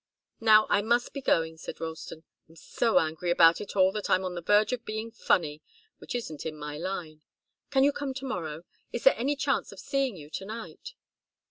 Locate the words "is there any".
8.91-9.35